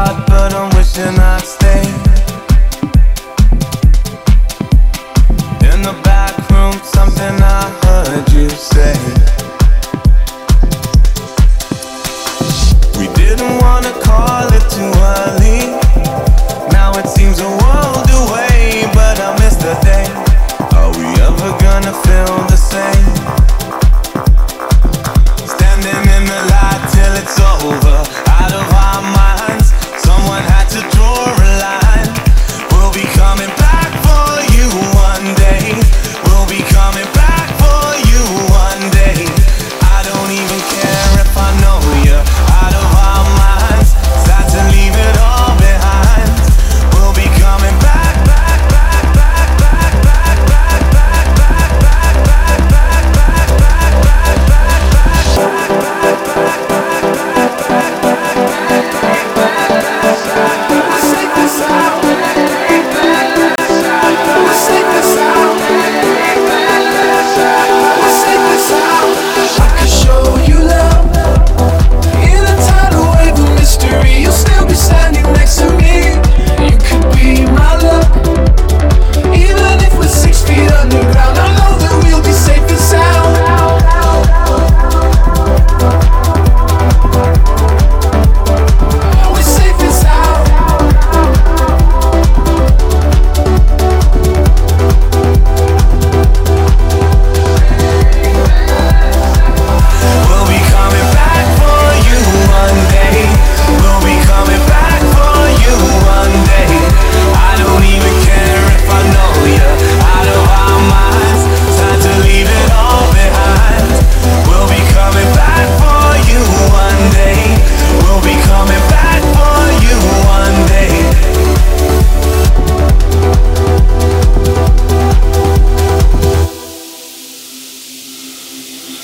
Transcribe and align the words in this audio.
hard, 0.00 0.26
but 0.26 0.54
I'm 0.54 0.68
wishing 0.76 1.18
I'd 1.18 1.42
stay. 1.42 1.82
In 5.72 5.82
the 5.82 5.96
back 6.04 6.34
room, 6.50 6.74
something 6.96 7.34
I 7.42 7.62
heard 7.84 8.32
you 8.32 8.48
say. 8.48 9.29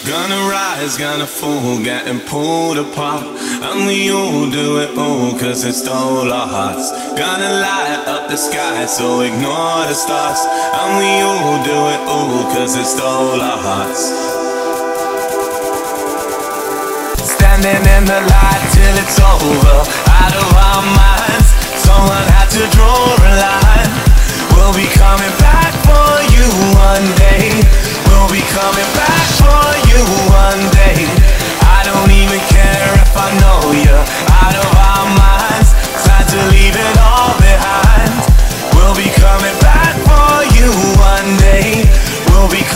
Gonna 0.07 0.49
rise, 0.49 0.97
gonna 0.97 1.27
fall, 1.27 1.83
getting 1.83 2.21
pulled 2.21 2.79
apart. 2.79 3.25
And 3.27 3.87
we 3.87 4.09
all 4.13 4.49
do 4.49 4.79
it 4.79 4.97
all, 4.97 5.37
cause 5.37 5.65
it 5.65 5.73
stole 5.73 6.33
our 6.33 6.47
hearts. 6.47 6.93
Gonna 7.19 7.51
light 7.59 8.05
up 8.07 8.31
the 8.31 8.37
sky, 8.37 8.87
so 8.87 9.23
ignore 9.23 9.83
the 9.91 9.95
stars. 9.95 10.39
And 10.79 10.99
we 11.03 11.11
all 11.27 11.59
do 11.65 11.79
it 11.95 12.03
all, 12.07 12.45
cause 12.55 12.77
it 12.77 12.87
stole 12.87 13.41
our 13.41 13.59
hearts. 13.59 14.07
Standing 17.35 17.83
in 17.97 18.05
the 18.05 18.21
light 18.31 18.63
till 18.75 18.97
it's 19.03 19.19
over. 19.19 19.86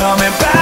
coming 0.01 0.33
back. 0.41 0.60